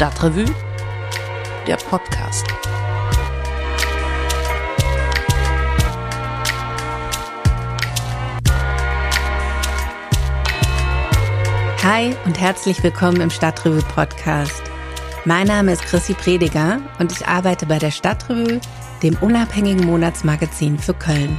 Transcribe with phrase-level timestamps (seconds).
[0.00, 0.46] Stadtrevue,
[1.66, 2.46] der Podcast.
[11.82, 14.62] Hi und herzlich willkommen im Stadtrevue Podcast.
[15.26, 18.62] Mein Name ist Chrissy Prediger und ich arbeite bei der Stadtrevue,
[19.02, 21.38] dem unabhängigen Monatsmagazin für Köln.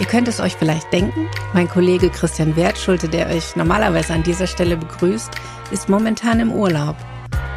[0.00, 4.48] Ihr könnt es euch vielleicht denken, mein Kollege Christian Wertschulte, der euch normalerweise an dieser
[4.48, 5.30] Stelle begrüßt,
[5.70, 6.96] ist momentan im Urlaub.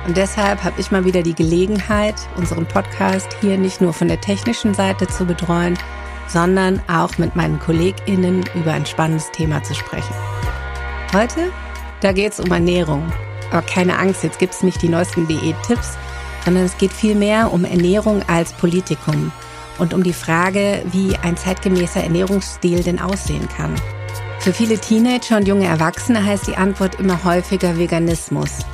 [0.08, 4.22] Und deshalb habe ich mal wieder die Gelegenheit, unseren Podcast hier nicht nur von der
[4.22, 5.78] technischen Seite zu betreuen,
[6.28, 10.16] sondern auch mit meinen KollegInnen über ein spannendes Thema zu sprechen.
[11.14, 11.52] Heute,
[12.00, 13.12] da geht es um Ernährung.
[13.52, 15.98] Aber keine Angst, jetzt gibt es nicht die neuesten Diät-Tipps,
[16.46, 19.32] sondern es geht vielmehr um Ernährung als Politikum
[19.78, 23.76] und um die Frage, wie ein zeitgemäßer Ernährungsstil denn aussehen kann.
[24.40, 28.66] Für viele Teenager und junge Erwachsene heißt die Antwort immer häufiger Veganismus.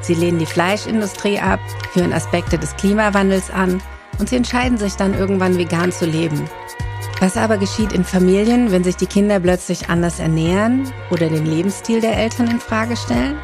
[0.00, 1.60] Sie lehnen die Fleischindustrie ab,
[1.92, 3.80] führen Aspekte des Klimawandels an
[4.18, 6.48] und sie entscheiden sich dann irgendwann vegan zu leben.
[7.20, 12.00] Was aber geschieht in Familien, wenn sich die Kinder plötzlich anders ernähren oder den Lebensstil
[12.00, 13.36] der Eltern in Frage stellen?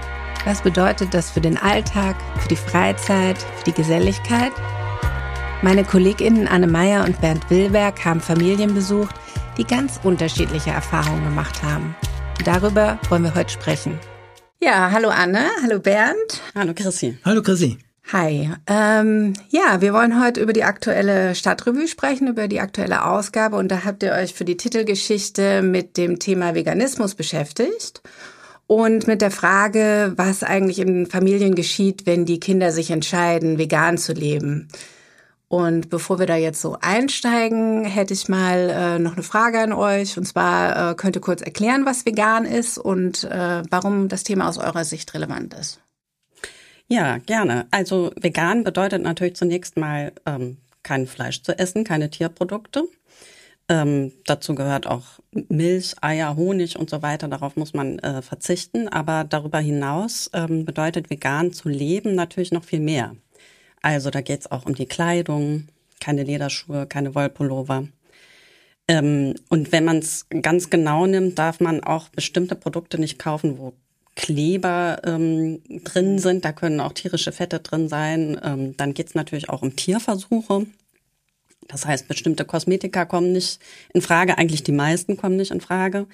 [0.44, 4.52] Was bedeutet das für den Alltag, für die Freizeit, für die Geselligkeit?
[5.62, 9.16] Meine KollegInnen Anne Meyer und Bernd Willberg haben Familien besucht,
[9.56, 11.96] die ganz unterschiedliche Erfahrungen gemacht haben.
[12.44, 13.98] darüber wollen wir heute sprechen.
[14.64, 16.40] Ja, hallo Anne, hallo Bernd.
[16.54, 17.18] Hallo Chrissy.
[17.22, 17.76] Hallo Chrissy.
[18.14, 18.50] Hi.
[18.66, 23.56] Ähm, ja, wir wollen heute über die aktuelle Stadtrevue sprechen, über die aktuelle Ausgabe.
[23.56, 28.00] Und da habt ihr euch für die Titelgeschichte mit dem Thema Veganismus beschäftigt
[28.66, 33.98] und mit der Frage, was eigentlich in Familien geschieht, wenn die Kinder sich entscheiden, vegan
[33.98, 34.68] zu leben.
[35.54, 39.72] Und bevor wir da jetzt so einsteigen, hätte ich mal äh, noch eine Frage an
[39.72, 40.18] euch.
[40.18, 44.48] Und zwar äh, könnt ihr kurz erklären, was vegan ist und äh, warum das Thema
[44.48, 45.80] aus eurer Sicht relevant ist.
[46.88, 47.68] Ja, gerne.
[47.70, 52.88] Also vegan bedeutet natürlich zunächst mal ähm, kein Fleisch zu essen, keine Tierprodukte.
[53.68, 57.28] Ähm, dazu gehört auch Milch, Eier, Honig und so weiter.
[57.28, 58.88] Darauf muss man äh, verzichten.
[58.88, 63.14] Aber darüber hinaus ähm, bedeutet vegan zu leben natürlich noch viel mehr.
[63.84, 65.68] Also da geht es auch um die Kleidung,
[66.00, 67.86] keine Lederschuhe, keine Wollpullover.
[68.88, 73.58] Ähm, und wenn man es ganz genau nimmt, darf man auch bestimmte Produkte nicht kaufen,
[73.58, 73.74] wo
[74.16, 76.46] Kleber ähm, drin sind.
[76.46, 78.40] Da können auch tierische Fette drin sein.
[78.42, 80.66] Ähm, dann geht es natürlich auch um Tierversuche.
[81.68, 83.58] Das heißt, bestimmte Kosmetika kommen nicht
[83.92, 84.38] in Frage.
[84.38, 86.06] Eigentlich die meisten kommen nicht in Frage.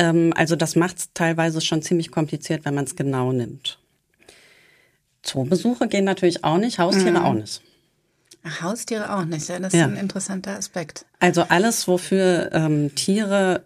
[0.00, 3.78] Ähm, also das macht es teilweise schon ziemlich kompliziert, wenn man es genau nimmt.
[5.22, 7.24] Zoobesuche gehen natürlich auch nicht, Haustiere mhm.
[7.24, 7.62] auch nicht.
[8.44, 9.86] Ach, Haustiere auch nicht, ja, das ist ja.
[9.86, 11.06] ein interessanter Aspekt.
[11.20, 13.64] Also alles, wofür ähm, Tiere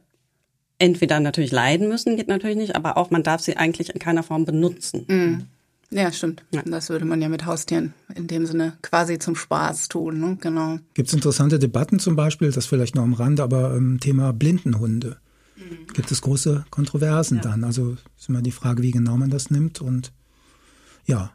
[0.78, 4.22] entweder natürlich leiden müssen, geht natürlich nicht, aber auch man darf sie eigentlich in keiner
[4.22, 5.06] Form benutzen.
[5.08, 5.46] Mhm.
[5.90, 6.44] Ja, stimmt.
[6.50, 6.62] Ja.
[6.64, 10.36] Das würde man ja mit Haustieren in dem Sinne quasi zum Spaß tun, ne?
[10.40, 10.78] genau.
[10.94, 15.16] Gibt es interessante Debatten zum Beispiel, das vielleicht noch am Rande, aber ähm, Thema Blindenhunde.
[15.56, 15.86] Mhm.
[15.94, 17.42] Gibt es große Kontroversen ja.
[17.42, 17.64] dann?
[17.64, 20.12] Also ist immer die Frage, wie genau man das nimmt und
[21.06, 21.30] ja,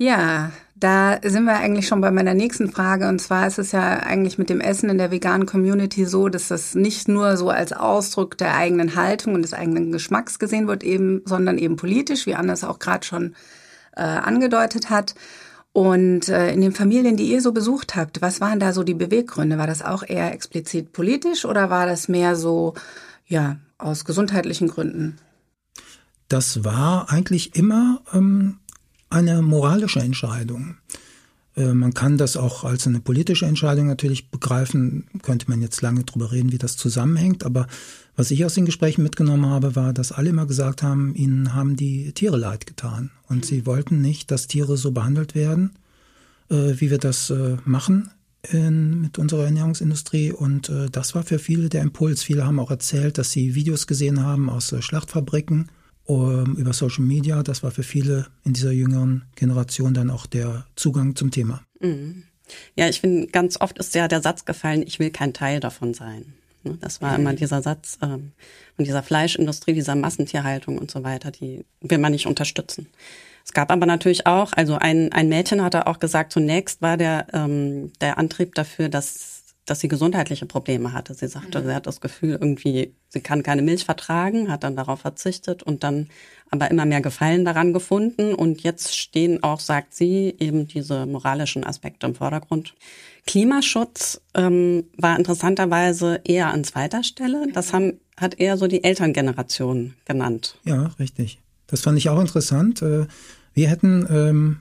[0.00, 3.06] ja, da sind wir eigentlich schon bei meiner nächsten Frage.
[3.06, 6.48] Und zwar ist es ja eigentlich mit dem Essen in der veganen Community so, dass
[6.48, 10.84] das nicht nur so als Ausdruck der eigenen Haltung und des eigenen Geschmacks gesehen wird,
[10.84, 13.34] eben, sondern eben politisch, wie Anders auch gerade schon
[13.94, 15.14] äh, angedeutet hat.
[15.72, 18.94] Und äh, in den Familien, die ihr so besucht habt, was waren da so die
[18.94, 19.58] Beweggründe?
[19.58, 22.72] War das auch eher explizit politisch oder war das mehr so,
[23.26, 25.18] ja, aus gesundheitlichen Gründen?
[26.28, 28.59] Das war eigentlich immer ähm,
[29.10, 30.76] eine moralische Entscheidung.
[31.56, 36.04] Äh, man kann das auch als eine politische Entscheidung natürlich begreifen, könnte man jetzt lange
[36.04, 37.66] drüber reden, wie das zusammenhängt, aber
[38.16, 41.76] was ich aus den Gesprächen mitgenommen habe, war, dass alle immer gesagt haben, ihnen haben
[41.76, 45.72] die Tiere leid getan und sie wollten nicht, dass Tiere so behandelt werden,
[46.48, 48.10] äh, wie wir das äh, machen
[48.52, 52.22] mit unserer Ernährungsindustrie und das war für viele der Impuls.
[52.22, 55.68] Viele haben auch erzählt, dass sie Videos gesehen haben aus Schlachtfabriken
[56.10, 57.42] ähm, über Social Media.
[57.42, 61.62] Das war für viele in dieser jüngeren Generation dann auch der Zugang zum Thema.
[61.80, 62.24] Mhm.
[62.74, 65.94] Ja, ich finde, ganz oft ist ja der Satz gefallen, ich will kein Teil davon
[65.94, 66.34] sein.
[66.62, 68.32] Ne, das war immer dieser Satz ähm,
[68.76, 72.88] von dieser Fleischindustrie, dieser Massentierhaltung und so weiter, die will man nicht unterstützen.
[73.44, 77.26] Es gab aber natürlich auch, also ein, ein Mädchen hatte auch gesagt, zunächst war der,
[77.32, 81.14] ähm, der Antrieb dafür, dass dass sie gesundheitliche Probleme hatte.
[81.14, 81.66] Sie sagte, mhm.
[81.66, 85.84] sie hat das Gefühl, irgendwie, sie kann keine Milch vertragen, hat dann darauf verzichtet und
[85.84, 86.08] dann
[86.50, 88.34] aber immer mehr Gefallen daran gefunden.
[88.34, 92.74] Und jetzt stehen auch, sagt sie, eben diese moralischen Aspekte im Vordergrund.
[93.26, 97.46] Klimaschutz ähm, war interessanterweise eher an zweiter Stelle.
[97.52, 100.58] Das haben, hat eher so die Elterngeneration genannt.
[100.64, 101.38] Ja, richtig.
[101.66, 102.82] Das fand ich auch interessant.
[102.82, 103.06] Äh,
[103.54, 104.60] wir hätten ähm,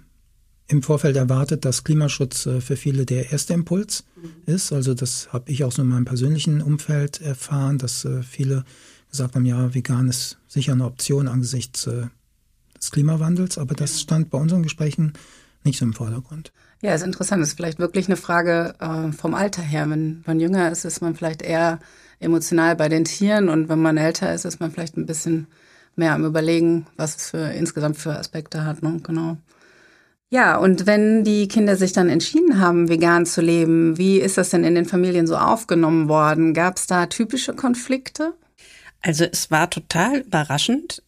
[0.69, 4.53] im Vorfeld erwartet, dass Klimaschutz äh, für viele der erste Impuls mhm.
[4.53, 4.71] ist.
[4.71, 8.63] Also das habe ich auch so in meinem persönlichen Umfeld erfahren, dass äh, viele
[9.09, 12.07] gesagt haben, ja, vegan ist sicher eine Option angesichts äh,
[12.77, 15.13] des Klimawandels, aber das stand bei unseren Gesprächen
[15.63, 16.53] nicht so im Vordergrund.
[16.81, 17.41] Ja, ist interessant.
[17.41, 19.89] Das ist vielleicht wirklich eine Frage äh, vom Alter her.
[19.89, 21.79] Wenn man jünger ist, ist man vielleicht eher
[22.19, 25.47] emotional bei den Tieren und wenn man älter ist, ist man vielleicht ein bisschen
[25.95, 28.83] mehr am Überlegen, was es für insgesamt für Aspekte hat.
[28.83, 28.99] Ne?
[29.03, 29.37] Genau.
[30.31, 34.51] Ja, und wenn die Kinder sich dann entschieden haben, vegan zu leben, wie ist das
[34.51, 36.53] denn in den Familien so aufgenommen worden?
[36.53, 38.33] Gab es da typische Konflikte?
[39.01, 41.01] Also es war total überraschend.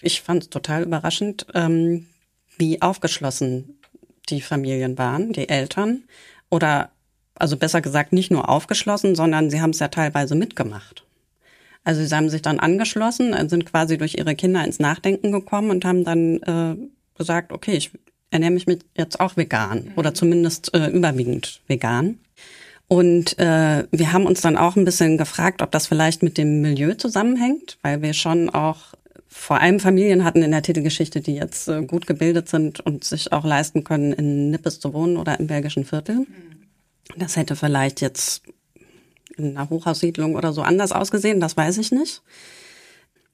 [0.00, 2.06] Ich fand es total überraschend, ähm,
[2.56, 3.80] wie aufgeschlossen
[4.28, 6.04] die Familien waren, die Eltern.
[6.48, 6.90] Oder
[7.34, 11.04] also besser gesagt nicht nur aufgeschlossen, sondern sie haben es ja teilweise mitgemacht.
[11.82, 15.84] Also sie haben sich dann angeschlossen, sind quasi durch ihre Kinder ins Nachdenken gekommen und
[15.84, 16.76] haben dann äh,
[17.16, 17.90] gesagt, okay, ich
[18.30, 19.92] ernähre mich mit jetzt auch vegan mhm.
[19.96, 22.18] oder zumindest äh, überwiegend vegan.
[22.88, 26.62] Und äh, wir haben uns dann auch ein bisschen gefragt, ob das vielleicht mit dem
[26.62, 28.94] Milieu zusammenhängt, weil wir schon auch
[29.28, 33.32] vor allem Familien hatten in der Titelgeschichte, die jetzt äh, gut gebildet sind und sich
[33.32, 36.20] auch leisten können, in Nippes zu wohnen oder im belgischen Viertel.
[36.20, 36.26] Mhm.
[37.16, 38.42] Das hätte vielleicht jetzt
[39.36, 42.22] in einer Hochhaussiedlung oder so anders ausgesehen, das weiß ich nicht.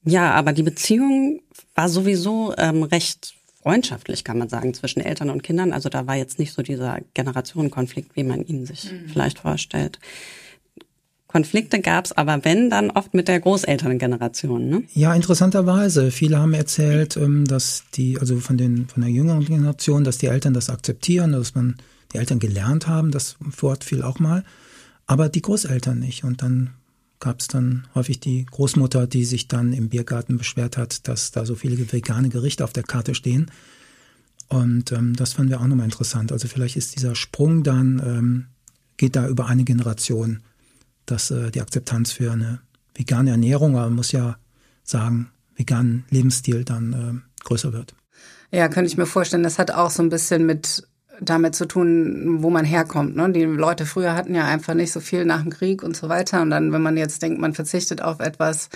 [0.05, 1.41] Ja, aber die Beziehung
[1.75, 3.35] war sowieso ähm, recht
[3.65, 5.73] freundschaftlich, kann man sagen, zwischen Eltern und Kindern.
[5.73, 9.09] Also da war jetzt nicht so dieser Generationenkonflikt, wie man ihn sich mhm.
[9.09, 9.99] vielleicht vorstellt.
[11.27, 14.69] Konflikte gab es aber, wenn, dann oft mit der Großelterngeneration.
[14.69, 14.83] Ne?
[14.93, 16.11] Ja, interessanterweise.
[16.11, 20.27] Viele haben erzählt, ähm, dass die, also von, den, von der jüngeren Generation, dass die
[20.27, 21.77] Eltern das akzeptieren, dass man
[22.13, 24.45] die Eltern gelernt haben, das Wort fiel auch mal,
[25.07, 26.23] aber die Großeltern nicht.
[26.23, 26.75] Und dann
[27.21, 31.47] gab es dann häufig die Großmutter, die sich dann im Biergarten beschwert hat, dass da
[31.47, 33.51] so viele vegane Gerichte auf der Karte stehen.
[34.49, 36.33] Und ähm, das fanden wir auch nochmal interessant.
[36.33, 38.47] Also vielleicht ist dieser Sprung dann, ähm,
[38.97, 40.43] geht da über eine Generation,
[41.07, 42.61] dass äh, die Akzeptanz für eine
[42.95, 44.37] vegane Ernährung, aber man muss ja
[44.85, 47.95] sagen, veganen Lebensstil dann äh, größer wird.
[48.51, 50.87] Ja, könnte ich mir vorstellen, das hat auch so ein bisschen mit
[51.21, 53.17] damit zu tun, wo man herkommt.
[53.17, 53.31] Ne?
[53.31, 56.43] Die Leute früher hatten ja einfach nicht so viel nach dem Krieg und so weiter.
[56.43, 58.69] Und dann, wenn man jetzt denkt, man verzichtet auf etwas,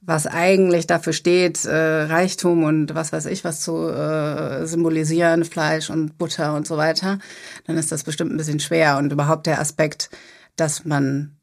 [0.00, 5.90] was eigentlich dafür steht, äh, Reichtum und was weiß ich, was zu äh, symbolisieren, Fleisch
[5.90, 7.18] und Butter und so weiter,
[7.66, 8.98] dann ist das bestimmt ein bisschen schwer.
[8.98, 10.10] Und überhaupt der Aspekt,
[10.56, 11.36] dass man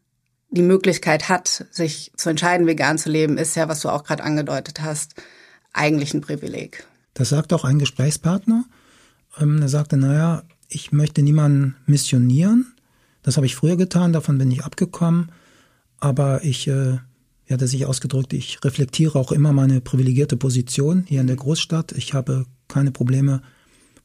[0.51, 4.23] die Möglichkeit hat, sich zu entscheiden, vegan zu leben, ist ja, was du auch gerade
[4.23, 5.15] angedeutet hast,
[5.73, 6.85] eigentlich ein Privileg.
[7.13, 8.65] Das sagt auch ein Gesprächspartner.
[9.39, 12.73] Ähm, er sagte, naja, ich möchte niemanden missionieren.
[13.23, 15.31] Das habe ich früher getan, davon bin ich abgekommen.
[15.99, 16.97] Aber ich, äh,
[17.45, 21.35] wie hat er sich ausgedrückt, ich reflektiere auch immer meine privilegierte Position hier in der
[21.35, 21.91] Großstadt.
[21.91, 23.41] Ich habe keine Probleme,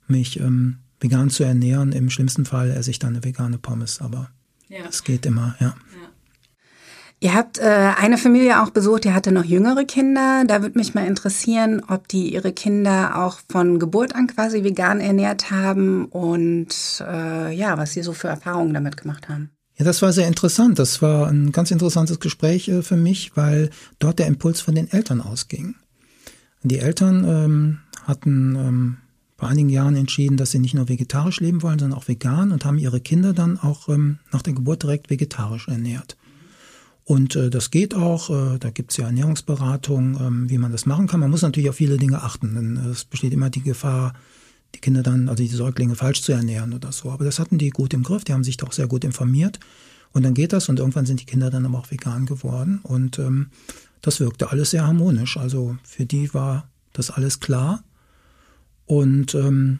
[0.08, 1.92] mich ähm, vegan zu ernähren.
[1.92, 4.30] Im schlimmsten Fall esse ich dann eine vegane Pommes, aber
[4.88, 5.74] es geht immer, ja.
[7.26, 10.44] Ihr habt äh, eine Familie auch besucht, die hatte noch jüngere Kinder.
[10.46, 15.00] Da würde mich mal interessieren, ob die ihre Kinder auch von Geburt an quasi vegan
[15.00, 16.68] ernährt haben und
[17.00, 19.50] äh, ja, was sie so für Erfahrungen damit gemacht haben.
[19.76, 20.78] Ja, das war sehr interessant.
[20.78, 24.88] Das war ein ganz interessantes Gespräch äh, für mich, weil dort der Impuls von den
[24.88, 25.74] Eltern ausging.
[26.62, 28.96] Die Eltern ähm, hatten ähm,
[29.36, 32.64] vor einigen Jahren entschieden, dass sie nicht nur vegetarisch leben wollen, sondern auch vegan und
[32.64, 36.16] haben ihre Kinder dann auch ähm, nach der Geburt direkt vegetarisch ernährt.
[37.08, 40.86] Und äh, das geht auch, äh, da gibt es ja Ernährungsberatung, ähm, wie man das
[40.86, 41.20] machen kann.
[41.20, 44.12] Man muss natürlich auf viele Dinge achten, denn äh, es besteht immer die Gefahr,
[44.74, 47.12] die Kinder dann, also die Säuglinge falsch zu ernähren oder so.
[47.12, 49.60] Aber das hatten die gut im Griff, die haben sich doch sehr gut informiert.
[50.10, 52.80] Und dann geht das und irgendwann sind die Kinder dann aber auch vegan geworden.
[52.82, 53.50] Und ähm,
[54.02, 55.36] das wirkte alles sehr harmonisch.
[55.36, 57.84] Also für die war das alles klar.
[58.84, 59.78] Und ähm,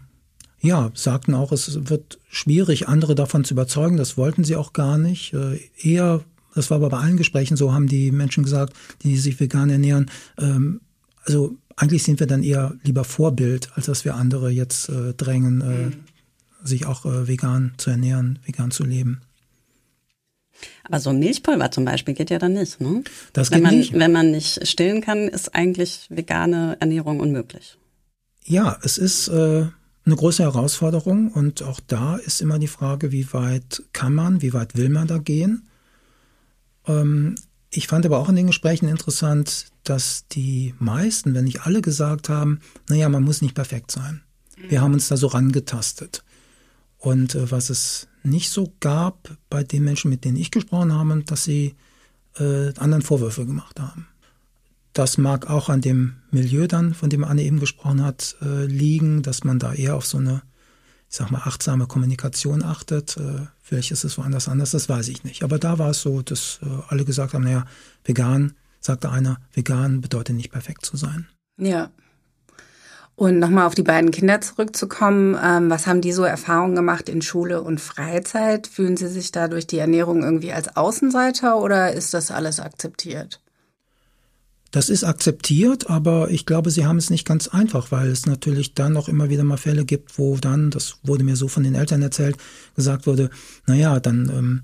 [0.61, 3.97] ja, sagten auch, es wird schwierig, andere davon zu überzeugen.
[3.97, 5.33] Das wollten sie auch gar nicht.
[5.33, 6.23] Äh, eher
[6.57, 8.73] das war aber bei allen Gesprächen so, haben die Menschen gesagt,
[9.03, 10.11] die sich vegan ernähren.
[10.39, 10.81] Ähm,
[11.25, 15.61] also eigentlich sind wir dann eher lieber Vorbild, als dass wir andere jetzt äh, drängen,
[15.61, 15.93] äh, mhm.
[16.65, 19.21] sich auch äh, vegan zu ernähren, vegan zu leben.
[20.85, 23.05] Aber so Milchpulver zum Beispiel geht ja dann nicht, ne?
[23.35, 23.93] Das wenn geht man, nicht.
[23.93, 27.77] Wenn man nicht stillen kann, ist eigentlich vegane Ernährung unmöglich.
[28.47, 29.67] Ja, es ist äh,
[30.07, 34.55] eine große Herausforderung und auch da ist immer die Frage, wie weit kann man, wie
[34.55, 35.69] weit will man da gehen?
[36.87, 37.35] Ähm,
[37.71, 42.29] ich fand aber auch in den Gesprächen interessant, dass die meisten, wenn nicht alle, gesagt
[42.29, 44.23] haben, naja, man muss nicht perfekt sein.
[44.69, 46.25] Wir haben uns da so rangetastet.
[46.99, 51.23] Und äh, was es nicht so gab bei den Menschen, mit denen ich gesprochen habe,
[51.25, 51.77] dass sie
[52.39, 54.09] äh, anderen Vorwürfe gemacht haben.
[54.93, 59.23] Das mag auch an dem Milieu dann, von dem Anne eben gesprochen hat, äh, liegen,
[59.23, 60.43] dass man da eher auf so eine
[61.09, 63.17] ich sag mal, achtsame Kommunikation achtet.
[63.67, 65.43] Vielleicht ist es woanders anders, das weiß ich nicht.
[65.43, 67.65] Aber da war es so, dass äh, alle gesagt haben, naja,
[68.05, 71.27] vegan, sagte einer, vegan bedeutet nicht perfekt zu sein.
[71.59, 71.91] Ja.
[73.17, 77.23] Und nochmal auf die beiden Kinder zurückzukommen, ähm, was haben die so Erfahrungen gemacht in
[77.23, 78.69] Schule und Freizeit?
[78.69, 83.41] Fühlen sie sich da durch die Ernährung irgendwie als Außenseiter oder ist das alles akzeptiert?
[84.77, 88.75] Das ist akzeptiert, aber ich glaube, sie haben es nicht ganz einfach, weil es natürlich
[88.75, 91.75] dann auch immer wieder mal Fälle gibt, wo dann, das wurde mir so von den
[91.75, 92.37] Eltern erzählt,
[92.75, 93.31] gesagt wurde,
[93.67, 94.63] naja, dann ähm,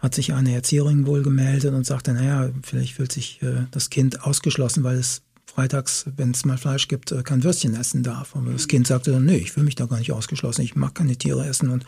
[0.00, 4.24] hat sich eine Erzieherin wohl gemeldet und sagte, naja, vielleicht fühlt sich äh, das Kind
[4.24, 8.34] ausgeschlossen, weil es freitags, wenn es mal Fleisch gibt, äh, kein Würstchen essen darf.
[8.34, 10.96] Aber das Kind sagte dann, nee, ich fühle mich da gar nicht ausgeschlossen, ich mag
[10.96, 11.86] keine Tiere essen und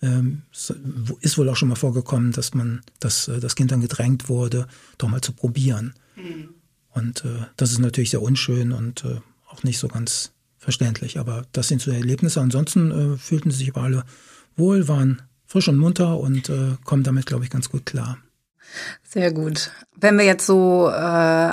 [0.00, 4.28] ähm, ist wohl auch schon mal vorgekommen, dass man, dass äh, das Kind dann gedrängt
[4.28, 5.94] wurde, doch mal zu probieren.
[6.14, 6.50] Mhm.
[6.92, 11.18] Und äh, das ist natürlich sehr unschön und äh, auch nicht so ganz verständlich.
[11.18, 12.40] Aber das sind so Erlebnisse.
[12.40, 14.04] Ansonsten äh, fühlten sie sich aber alle
[14.56, 18.18] wohl, waren frisch und munter und äh, kommen damit, glaube ich, ganz gut klar.
[19.02, 19.72] Sehr gut.
[19.96, 21.52] Wenn wir jetzt so äh,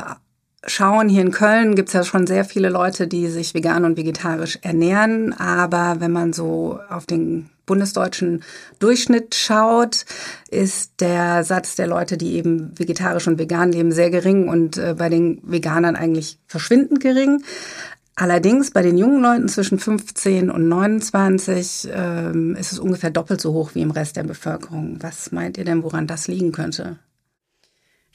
[0.65, 3.97] schauen, hier in Köln gibt es ja schon sehr viele Leute, die sich vegan und
[3.97, 5.33] vegetarisch ernähren.
[5.33, 8.43] Aber wenn man so auf den bundesdeutschen
[8.79, 10.05] Durchschnitt schaut,
[10.49, 14.95] ist der Satz der Leute, die eben vegetarisch und vegan leben, sehr gering und äh,
[14.97, 17.43] bei den Veganern eigentlich verschwindend gering.
[18.15, 23.53] Allerdings bei den jungen Leuten zwischen 15 und 29 ähm, ist es ungefähr doppelt so
[23.53, 24.97] hoch wie im Rest der Bevölkerung.
[25.01, 26.97] Was meint ihr denn, woran das liegen könnte?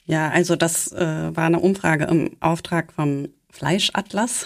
[0.03, 4.45] Ja, also das äh, war eine Umfrage im Auftrag vom Fleischatlas.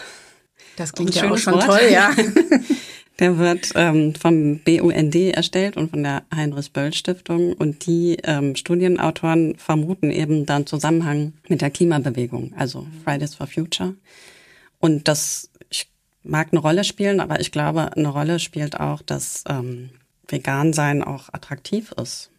[0.76, 1.66] Das klingt ja auch schon Wort.
[1.66, 2.12] toll, ja.
[3.20, 7.54] Der wird ähm, vom BUND erstellt und von der Heinrich-Böll-Stiftung.
[7.54, 13.96] Und die ähm, Studienautoren vermuten eben dann Zusammenhang mit der Klimabewegung, also Fridays for Future.
[14.80, 15.90] Und das ich
[16.24, 19.90] mag eine Rolle spielen, aber ich glaube, eine Rolle spielt auch, dass ähm,
[20.28, 22.30] Vegan-Sein auch attraktiv ist.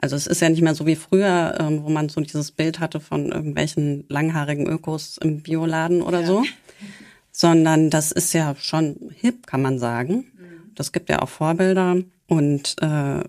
[0.00, 2.80] Also es ist ja nicht mehr so wie früher, ähm, wo man so dieses Bild
[2.80, 6.26] hatte von irgendwelchen langhaarigen Ökos im Bioladen oder ja.
[6.26, 6.44] so
[7.40, 10.26] sondern das ist ja schon hip, kann man sagen.
[10.74, 13.24] Das gibt ja auch Vorbilder und äh,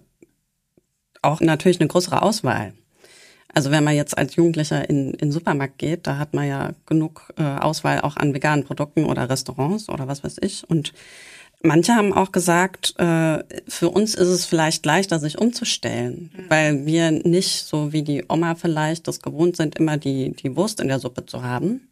[1.21, 2.73] auch natürlich eine größere Auswahl.
[3.53, 6.71] Also wenn man jetzt als Jugendlicher in, in den Supermarkt geht, da hat man ja
[6.85, 10.69] genug äh, Auswahl auch an veganen Produkten oder Restaurants oder was weiß ich.
[10.69, 10.93] Und
[11.63, 16.49] manche haben auch gesagt, äh, für uns ist es vielleicht leichter, sich umzustellen, mhm.
[16.49, 20.81] weil wir nicht so wie die Oma vielleicht das gewohnt sind, immer die, die Wurst
[20.81, 21.87] in der Suppe zu haben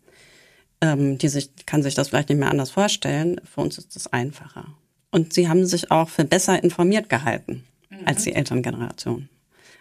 [0.81, 3.39] ähm, die sich, kann sich das vielleicht nicht mehr anders vorstellen.
[3.43, 4.65] Für uns ist das einfacher.
[5.12, 7.98] Und sie haben sich auch für besser informiert gehalten mhm.
[8.05, 9.29] als die Elterngeneration.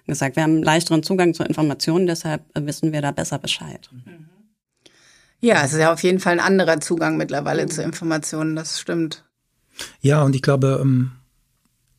[0.06, 3.90] Gesagt, wir haben leichteren Zugang zu Informationen, deshalb wissen wir da besser Bescheid.
[3.92, 4.28] Mhm.
[5.40, 7.70] Ja, es ist ja auf jeden Fall ein anderer Zugang mittlerweile mhm.
[7.70, 9.24] zu Informationen, das stimmt.
[10.00, 11.12] Ja, und ich glaube, ähm,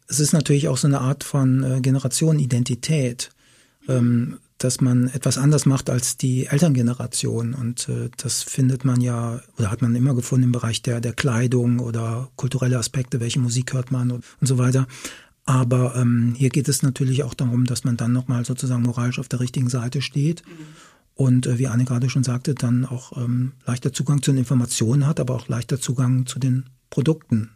[0.07, 3.29] es ist natürlich auch so eine Art von äh, Generationenidentität.
[4.59, 7.53] Dass man etwas anders macht als die Elterngeneration.
[7.55, 11.13] Und äh, das findet man ja, oder hat man immer gefunden im Bereich der, der
[11.13, 14.85] Kleidung oder kulturelle Aspekte, welche Musik hört man und, und so weiter.
[15.45, 19.29] Aber ähm, hier geht es natürlich auch darum, dass man dann nochmal sozusagen moralisch auf
[19.29, 20.43] der richtigen Seite steht.
[20.45, 20.65] Mhm.
[21.15, 25.07] Und äh, wie Anne gerade schon sagte, dann auch ähm, leichter Zugang zu den Informationen
[25.07, 27.49] hat, aber auch leichter Zugang zu den Produkten.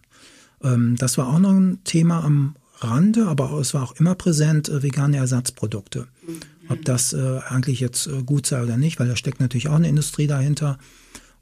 [0.64, 4.70] Ähm, das war auch noch ein Thema am Rande, aber es war auch immer präsent,
[4.70, 6.08] äh, vegane Ersatzprodukte.
[6.28, 6.40] Mhm.
[6.70, 9.76] Ob das äh, eigentlich jetzt äh, gut sei oder nicht, weil da steckt natürlich auch
[9.76, 10.78] eine Industrie dahinter.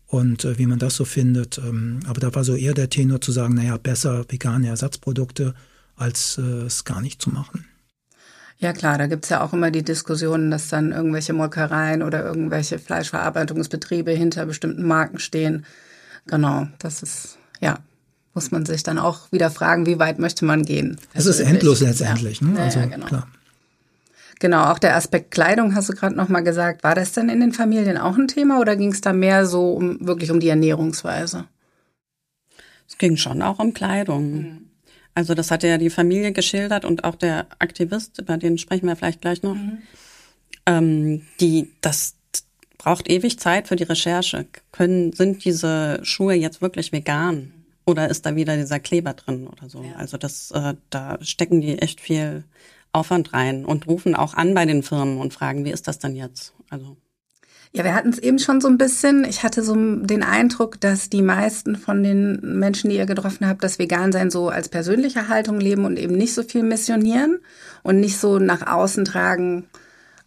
[0.07, 1.57] Und äh, wie man das so findet.
[1.57, 5.53] Ähm, aber da war so eher der Tenor zu sagen, naja, besser vegane Ersatzprodukte,
[5.95, 7.65] als äh, es gar nicht zu machen.
[8.61, 12.77] Ja klar, da gibt's ja auch immer die Diskussionen, dass dann irgendwelche Molkereien oder irgendwelche
[12.77, 15.65] Fleischverarbeitungsbetriebe hinter bestimmten Marken stehen.
[16.27, 17.79] Genau, das ist, ja,
[18.35, 20.97] muss man sich dann auch wieder fragen, wie weit möchte man gehen.
[21.13, 22.41] Es ist endlos letztendlich.
[22.41, 22.47] Ja.
[22.47, 22.59] Ne?
[22.59, 23.07] Also, ja, genau.
[23.07, 23.27] klar.
[24.41, 26.83] Genau, auch der Aspekt Kleidung hast du gerade noch mal gesagt.
[26.83, 29.73] War das denn in den Familien auch ein Thema oder ging es da mehr so
[29.73, 31.45] um wirklich um die Ernährungsweise?
[32.87, 34.31] Es ging schon auch um Kleidung.
[34.31, 34.65] Mhm.
[35.13, 38.95] Also das hatte ja die Familie geschildert und auch der Aktivist, über den sprechen wir
[38.95, 39.53] vielleicht gleich noch.
[39.53, 39.77] Mhm.
[40.65, 42.15] Ähm, die das
[42.79, 44.47] braucht ewig Zeit für die Recherche.
[44.71, 47.53] Können sind diese Schuhe jetzt wirklich vegan
[47.85, 49.83] oder ist da wieder dieser Kleber drin oder so?
[49.83, 49.97] Ja.
[49.97, 52.43] Also das äh, da stecken die echt viel
[52.93, 56.15] Aufwand rein und rufen auch an bei den Firmen und fragen, wie ist das denn
[56.15, 56.53] jetzt?
[56.69, 56.97] Also
[57.73, 59.23] ja, wir hatten es eben schon so ein bisschen.
[59.23, 63.63] Ich hatte so den Eindruck, dass die meisten von den Menschen, die ihr getroffen habt,
[63.63, 67.39] das Vegansein so als persönliche Haltung leben und eben nicht so viel missionieren
[67.81, 69.69] und nicht so nach außen tragen,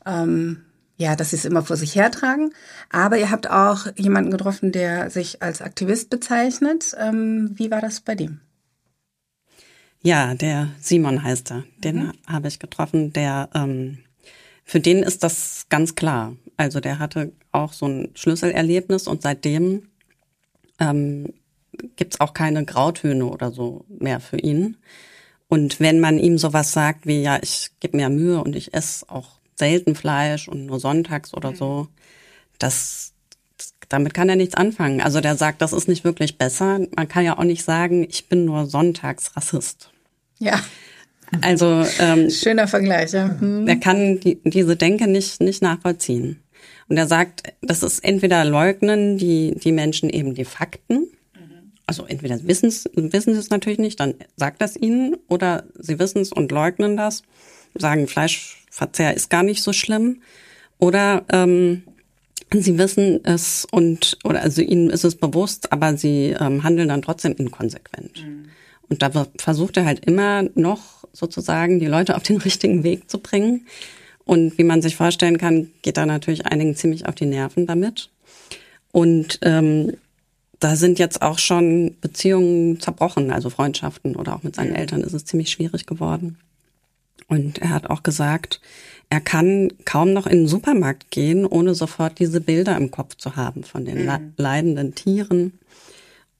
[0.06, 0.62] ähm,
[0.96, 2.54] ja, dass sie es immer vor sich hertragen.
[2.88, 6.96] Aber ihr habt auch jemanden getroffen, der sich als Aktivist bezeichnet.
[6.98, 8.40] Ähm, wie war das bei dem?
[10.04, 11.64] Ja, der Simon heißt er.
[11.78, 12.12] Den mhm.
[12.26, 13.14] habe ich getroffen.
[13.14, 13.98] Der, ähm,
[14.62, 16.36] für den ist das ganz klar.
[16.58, 19.88] Also der hatte auch so ein Schlüsselerlebnis und seitdem
[20.78, 21.32] ähm,
[21.96, 24.76] gibt's auch keine Grautöne oder so mehr für ihn.
[25.48, 29.08] Und wenn man ihm sowas sagt wie, ja, ich gebe mir Mühe und ich esse
[29.08, 31.56] auch selten Fleisch und nur sonntags oder mhm.
[31.56, 31.88] so,
[32.58, 33.14] das,
[33.88, 35.00] damit kann er nichts anfangen.
[35.00, 36.80] Also der sagt, das ist nicht wirklich besser.
[36.94, 39.93] Man kann ja auch nicht sagen, ich bin nur sonntags Rassist.
[40.44, 40.60] Ja.
[41.40, 43.12] Also ähm, schöner Vergleich.
[43.12, 43.28] Ja.
[43.40, 43.66] Mhm.
[43.66, 46.40] Er kann die, diese Denke nicht nicht nachvollziehen.
[46.88, 51.08] Und er sagt, das ist entweder leugnen die die Menschen eben die Fakten.
[51.86, 56.22] Also entweder wissen wissen sie es natürlich nicht, dann sagt das ihnen, oder sie wissen
[56.22, 57.22] es und leugnen das,
[57.74, 60.22] sagen Fleischverzehr ist gar nicht so schlimm,
[60.78, 61.82] oder ähm,
[62.52, 67.02] sie wissen es und oder also ihnen ist es bewusst, aber sie ähm, handeln dann
[67.02, 68.24] trotzdem inkonsequent.
[68.24, 68.48] Mhm.
[68.88, 73.18] Und da versucht er halt immer noch sozusagen die Leute auf den richtigen Weg zu
[73.18, 73.66] bringen.
[74.24, 78.10] Und wie man sich vorstellen kann, geht da natürlich einigen ziemlich auf die Nerven damit.
[78.90, 79.96] Und ähm,
[80.60, 85.12] da sind jetzt auch schon Beziehungen zerbrochen, also Freundschaften oder auch mit seinen Eltern ist
[85.12, 86.38] es ziemlich schwierig geworden.
[87.28, 88.60] Und er hat auch gesagt,
[89.10, 93.36] er kann kaum noch in den Supermarkt gehen, ohne sofort diese Bilder im Kopf zu
[93.36, 95.58] haben von den leidenden Tieren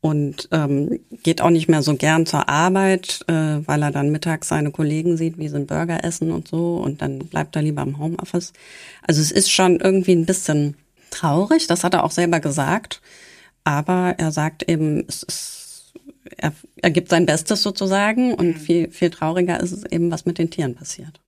[0.05, 4.49] und ähm, geht auch nicht mehr so gern zur Arbeit, äh, weil er dann mittags
[4.49, 7.81] seine Kollegen sieht, wie sie einen Burger essen und so und dann bleibt er lieber
[7.81, 8.53] im Homeoffice.
[9.01, 10.77] Also es ist schon irgendwie ein bisschen
[11.09, 13.01] traurig, das hat er auch selber gesagt,
[13.65, 15.95] aber er sagt eben, es ist,
[16.37, 18.57] er, er gibt sein Bestes sozusagen und mhm.
[18.57, 21.24] viel, viel trauriger ist es eben, was mit den Tieren passiert.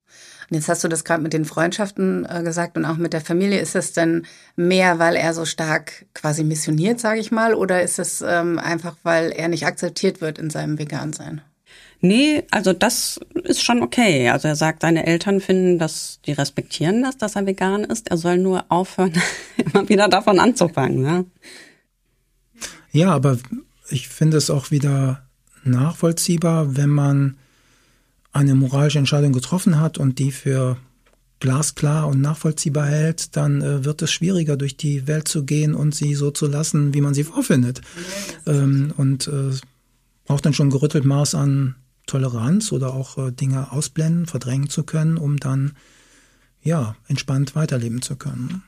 [0.49, 3.21] Und jetzt hast du das gerade mit den Freundschaften äh, gesagt und auch mit der
[3.21, 3.59] Familie.
[3.59, 7.99] Ist es denn mehr, weil er so stark quasi missioniert, sage ich mal, oder ist
[7.99, 11.41] es ähm, einfach, weil er nicht akzeptiert wird in seinem Vegansein?
[12.01, 14.29] Nee, also das ist schon okay.
[14.29, 18.11] Also er sagt, seine Eltern finden dass die respektieren das, dass er vegan ist.
[18.11, 19.15] Er soll nur aufhören,
[19.57, 21.05] immer wieder davon anzufangen.
[21.05, 21.25] Ja,
[22.93, 23.39] ja aber
[23.89, 25.27] ich finde es auch wieder
[25.65, 27.39] nachvollziehbar, wenn man
[28.37, 30.77] eine moralische Entscheidung getroffen hat und die für
[31.41, 35.95] glasklar und nachvollziehbar hält, dann äh, wird es schwieriger, durch die Welt zu gehen und
[35.95, 37.81] sie so zu lassen, wie man sie vorfindet.
[38.47, 39.53] Ähm, und äh,
[40.25, 45.17] braucht dann schon gerüttelt Maß an Toleranz oder auch äh, Dinge ausblenden, verdrängen zu können,
[45.17, 45.73] um dann
[46.63, 48.63] ja entspannt weiterleben zu können.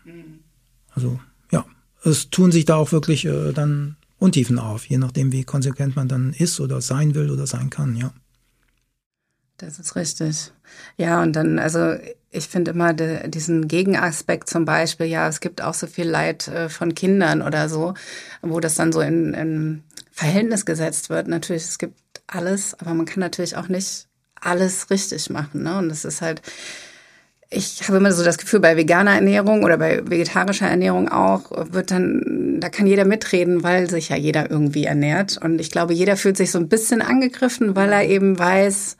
[0.94, 1.64] Also ja,
[2.04, 6.08] es tun sich da auch wirklich äh, dann Untiefen auf, je nachdem, wie konsequent man
[6.08, 8.12] dann ist oder sein will oder sein kann, ja.
[9.58, 10.52] Das ist richtig.
[10.96, 11.94] Ja, und dann, also
[12.30, 16.46] ich finde immer de, diesen Gegenaspekt zum Beispiel, ja, es gibt auch so viel Leid
[16.48, 17.94] äh, von Kindern oder so,
[18.40, 21.26] wo das dann so in, in Verhältnis gesetzt wird.
[21.26, 24.06] Natürlich, es gibt alles, aber man kann natürlich auch nicht
[24.40, 25.64] alles richtig machen.
[25.64, 25.78] Ne?
[25.78, 26.40] Und es ist halt,
[27.50, 31.90] ich habe immer so das Gefühl, bei veganer Ernährung oder bei vegetarischer Ernährung auch, wird
[31.90, 35.38] dann, da kann jeder mitreden, weil sich ja jeder irgendwie ernährt.
[35.42, 38.98] Und ich glaube, jeder fühlt sich so ein bisschen angegriffen, weil er eben weiß,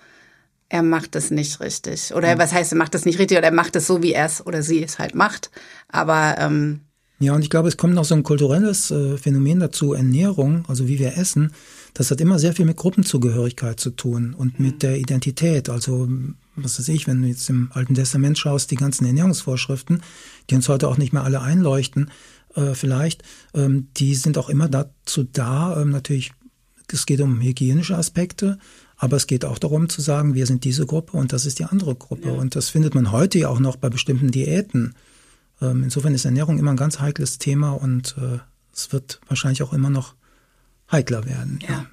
[0.69, 2.15] er macht es nicht richtig.
[2.15, 2.39] Oder mhm.
[2.39, 4.45] was heißt, er macht es nicht richtig oder er macht es so, wie er es
[4.45, 5.51] oder sie es halt macht.
[5.89, 6.81] Aber ähm,
[7.21, 10.87] ja, und ich glaube, es kommt noch so ein kulturelles äh, Phänomen dazu, Ernährung, also
[10.87, 11.53] wie wir essen.
[11.95, 14.67] Das hat immer sehr viel mit Gruppenzugehörigkeit zu tun und mhm.
[14.67, 15.69] mit der Identität.
[15.69, 16.09] Also,
[16.55, 20.03] was weiß ich, wenn du jetzt im Alten Testament schaust, die ganzen Ernährungsvorschriften,
[20.49, 22.11] die uns heute auch nicht mehr alle einleuchten,
[22.55, 26.33] äh, vielleicht, ähm, die sind auch immer dazu da, ähm, natürlich,
[26.91, 28.59] es geht um hygienische Aspekte,
[28.99, 31.65] aber es geht auch darum zu sagen, wir sind diese Gruppe und das ist die
[31.65, 32.29] andere Gruppe.
[32.29, 32.35] Ja.
[32.35, 34.95] Und das findet man heute ja auch noch bei bestimmten Diäten.
[35.63, 38.39] Ähm, insofern ist Ernährung immer ein ganz heikles Thema und äh,
[38.75, 40.15] es wird wahrscheinlich auch immer noch
[40.91, 41.61] heikler werden.
[41.67, 41.87] Ja.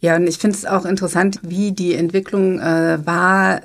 [0.00, 3.60] Ja, und ich finde es auch interessant, wie die Entwicklung äh, war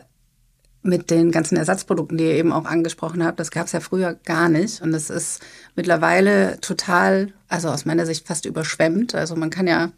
[0.83, 3.39] mit den ganzen Ersatzprodukten, die ihr eben auch angesprochen habt.
[3.39, 4.81] Das gab es ja früher gar nicht.
[4.81, 5.41] Und es ist
[5.75, 9.15] mittlerweile total, also aus meiner Sicht fast überschwemmt.
[9.15, 9.91] Also man kann ja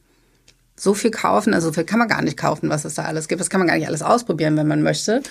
[0.79, 3.27] so viel kaufen, also so viel kann man gar nicht kaufen, was es da alles
[3.27, 3.41] gibt.
[3.41, 5.21] Das kann man gar nicht alles ausprobieren, wenn man möchte.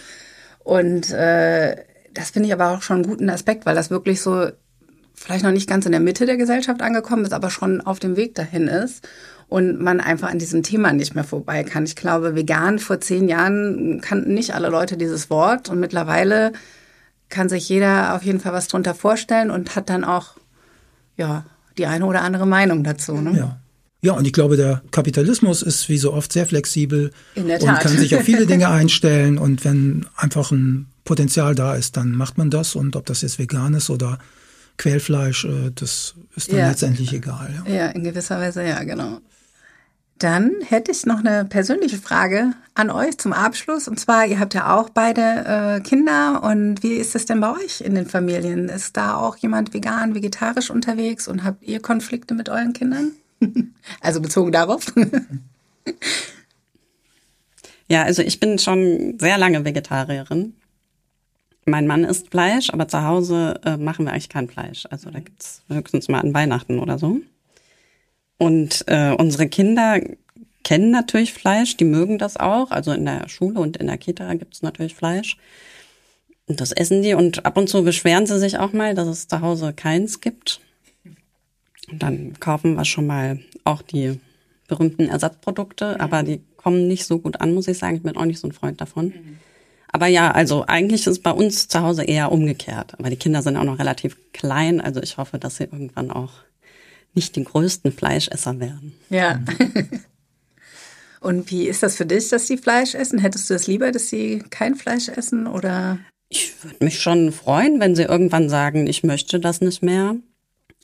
[0.58, 1.76] Und äh,
[2.12, 4.48] das finde ich aber auch schon einen guten Aspekt, weil das wirklich so
[5.14, 8.16] vielleicht noch nicht ganz in der Mitte der Gesellschaft angekommen ist, aber schon auf dem
[8.16, 9.08] Weg dahin ist
[9.48, 11.84] und man einfach an diesem Thema nicht mehr vorbei kann.
[11.84, 16.52] Ich glaube, vegan vor zehn Jahren kannten nicht alle Leute dieses Wort und mittlerweile
[17.30, 20.36] kann sich jeder auf jeden Fall was drunter vorstellen und hat dann auch
[21.16, 21.44] ja
[21.78, 23.14] die eine oder andere Meinung dazu.
[23.14, 23.38] Ne?
[23.38, 23.58] Ja.
[24.00, 28.14] Ja, und ich glaube, der Kapitalismus ist wie so oft sehr flexibel und kann sich
[28.14, 29.38] auf viele Dinge einstellen.
[29.38, 32.76] Und wenn einfach ein Potenzial da ist, dann macht man das.
[32.76, 34.18] Und ob das jetzt vegan ist oder
[34.76, 36.68] Quälfleisch, äh, das ist dann ja.
[36.68, 37.62] letztendlich egal.
[37.66, 37.72] Ja.
[37.72, 39.18] ja, in gewisser Weise, ja, genau.
[40.18, 43.88] Dann hätte ich noch eine persönliche Frage an euch zum Abschluss.
[43.88, 46.42] Und zwar, ihr habt ja auch beide äh, Kinder.
[46.44, 48.68] Und wie ist es denn bei euch in den Familien?
[48.68, 51.26] Ist da auch jemand vegan, vegetarisch unterwegs?
[51.26, 53.12] Und habt ihr Konflikte mit euren Kindern?
[54.00, 54.86] also bezogen darauf.
[57.88, 60.54] ja, also ich bin schon sehr lange Vegetarierin.
[61.64, 64.86] Mein Mann isst Fleisch, aber zu Hause äh, machen wir eigentlich kein Fleisch.
[64.90, 67.20] Also da gibt's höchstens mal an Weihnachten oder so.
[68.38, 70.00] Und äh, unsere Kinder
[70.64, 72.70] kennen natürlich Fleisch, die mögen das auch.
[72.70, 75.36] Also in der Schule und in der Kita gibt's natürlich Fleisch.
[76.46, 79.28] Und das essen die und ab und zu beschweren sie sich auch mal, dass es
[79.28, 80.60] zu Hause keins gibt.
[81.90, 84.20] Und dann kaufen wir schon mal auch die
[84.68, 87.96] berühmten Ersatzprodukte, aber die kommen nicht so gut an, muss ich sagen.
[87.96, 89.06] Ich bin auch nicht so ein Freund davon.
[89.06, 89.38] Mhm.
[89.90, 92.94] Aber ja, also eigentlich ist es bei uns zu Hause eher umgekehrt.
[92.98, 96.32] Aber die Kinder sind auch noch relativ klein, also ich hoffe, dass sie irgendwann auch
[97.14, 98.94] nicht die größten Fleischesser werden.
[99.08, 99.40] Ja.
[101.20, 103.18] Und wie ist das für dich, dass sie Fleisch essen?
[103.18, 105.98] Hättest du es lieber, dass sie kein Fleisch essen oder?
[106.28, 110.16] Ich würde mich schon freuen, wenn sie irgendwann sagen, ich möchte das nicht mehr.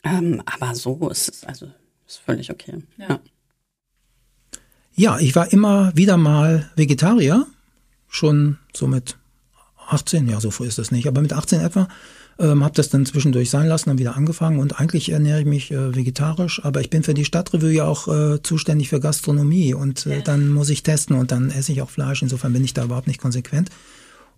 [0.04, 1.66] Ähm, aber so ist es, also
[2.06, 2.82] ist völlig okay.
[2.98, 3.08] Ja.
[3.08, 3.20] ja.
[4.96, 7.46] Ja, ich war immer wieder mal Vegetarier,
[8.08, 9.16] schon so mit
[9.88, 11.88] 18, ja, so früh ist das nicht, aber mit 18 etwa.
[12.38, 15.70] Ähm, habe das dann zwischendurch sein lassen, dann wieder angefangen und eigentlich ernähre ich mich
[15.70, 20.06] äh, vegetarisch, aber ich bin für die Stadtrevue ja auch äh, zuständig für Gastronomie und
[20.06, 22.84] äh, dann muss ich testen und dann esse ich auch Fleisch, insofern bin ich da
[22.84, 23.70] überhaupt nicht konsequent.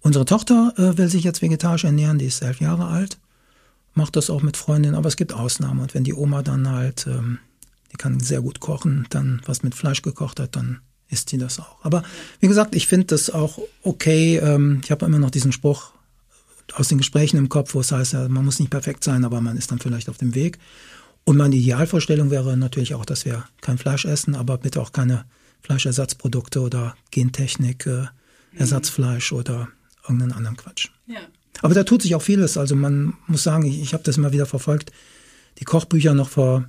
[0.02, 3.16] Unsere Tochter äh, will sich jetzt vegetarisch ernähren, die ist elf Jahre alt,
[3.97, 7.07] macht das auch mit Freundinnen, aber es gibt Ausnahmen und wenn die Oma dann halt,
[7.07, 7.39] ähm,
[7.93, 11.59] die kann sehr gut kochen, dann was mit Fleisch gekocht hat, dann isst sie das
[11.61, 11.85] auch.
[11.85, 12.03] Aber
[12.41, 14.39] wie gesagt, ich finde das auch okay.
[14.39, 15.93] Ähm, ich habe immer noch diesen Spruch,
[16.75, 19.57] aus den Gesprächen im Kopf, wo es heißt, man muss nicht perfekt sein, aber man
[19.57, 20.59] ist dann vielleicht auf dem Weg.
[21.25, 25.25] Und meine Idealvorstellung wäre natürlich auch, dass wir kein Fleisch essen, aber bitte auch keine
[25.63, 28.07] Fleischersatzprodukte oder Gentechnik, äh,
[28.57, 29.69] Ersatzfleisch oder
[30.03, 30.89] irgendeinen anderen Quatsch.
[31.07, 31.21] Ja.
[31.62, 32.57] Aber da tut sich auch vieles.
[32.57, 34.92] Also man muss sagen, ich, ich habe das immer wieder verfolgt.
[35.59, 36.66] Die Kochbücher noch vor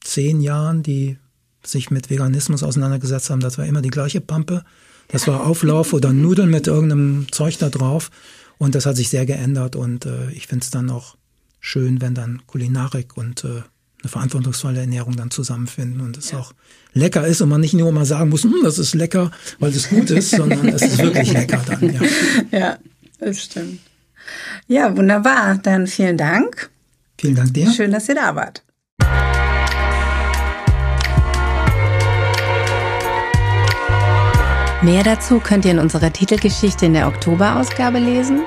[0.00, 1.18] zehn Jahren, die
[1.62, 4.64] sich mit Veganismus auseinandergesetzt haben, das war immer die gleiche Pampe.
[5.08, 8.10] Das war Auflauf oder Nudeln mit irgendeinem Zeug da drauf.
[8.58, 11.16] Und das hat sich sehr geändert und äh, ich finde es dann auch
[11.60, 13.62] schön, wenn dann Kulinarik und äh,
[14.02, 16.38] eine verantwortungsvolle Ernährung dann zusammenfinden und es ja.
[16.38, 16.52] auch
[16.92, 19.88] lecker ist und man nicht nur mal sagen muss, hm, das ist lecker, weil es
[19.88, 21.94] gut ist, sondern es ist wirklich lecker dann.
[21.94, 22.00] Ja.
[22.58, 22.78] ja,
[23.18, 23.80] das stimmt.
[24.66, 25.58] Ja, wunderbar.
[25.62, 26.70] Dann vielen Dank.
[27.18, 27.70] Vielen Dank dir.
[27.70, 28.62] Schön, dass ihr da wart.
[34.82, 38.42] Mehr dazu könnt ihr in unserer Titelgeschichte in der Oktoberausgabe lesen.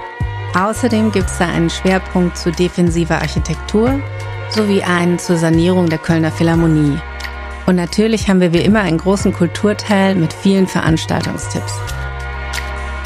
[0.53, 4.01] Außerdem gibt es da einen Schwerpunkt zu defensiver Architektur
[4.49, 6.99] sowie einen zur Sanierung der Kölner Philharmonie.
[7.65, 11.73] Und natürlich haben wir wie immer einen großen Kulturteil mit vielen Veranstaltungstipps.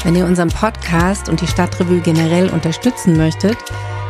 [0.04, 3.56] Wenn ihr unseren Podcast und die Stadtrevue generell unterstützen möchtet,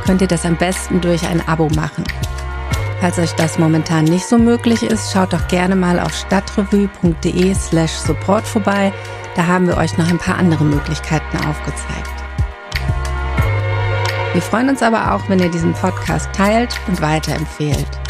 [0.05, 2.05] könnt ihr das am besten durch ein Abo machen.
[3.01, 7.92] Falls euch das momentan nicht so möglich ist, schaut doch gerne mal auf stadtrevue.de slash
[7.92, 8.92] support vorbei.
[9.35, 12.11] Da haben wir euch noch ein paar andere Möglichkeiten aufgezeigt.
[14.33, 18.06] Wir freuen uns aber auch, wenn ihr diesen Podcast teilt und weiterempfehlt.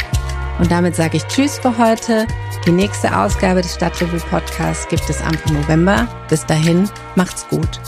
[0.59, 2.25] Und damit sage ich Tschüss für heute.
[2.65, 6.07] Die nächste Ausgabe des Stadtrevue Podcasts gibt es Anfang November.
[6.29, 7.79] Bis dahin, macht's gut.